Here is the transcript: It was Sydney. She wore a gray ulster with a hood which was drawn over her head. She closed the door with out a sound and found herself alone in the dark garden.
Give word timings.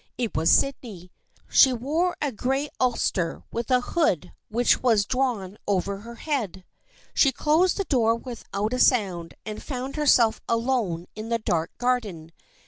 It 0.17 0.35
was 0.35 0.49
Sydney. 0.49 1.11
She 1.47 1.71
wore 1.71 2.17
a 2.23 2.31
gray 2.31 2.69
ulster 2.79 3.43
with 3.51 3.69
a 3.69 3.81
hood 3.81 4.31
which 4.49 4.81
was 4.81 5.05
drawn 5.05 5.59
over 5.67 5.99
her 5.99 6.15
head. 6.15 6.65
She 7.13 7.31
closed 7.31 7.77
the 7.77 7.83
door 7.83 8.15
with 8.15 8.43
out 8.51 8.73
a 8.73 8.79
sound 8.79 9.35
and 9.45 9.61
found 9.61 9.97
herself 9.97 10.41
alone 10.49 11.05
in 11.13 11.29
the 11.29 11.37
dark 11.37 11.69
garden. 11.77 12.31